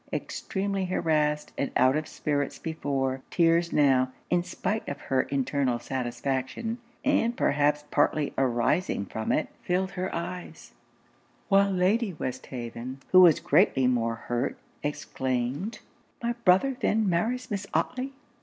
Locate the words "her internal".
4.99-5.77